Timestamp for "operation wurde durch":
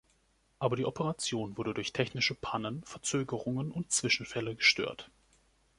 0.87-1.93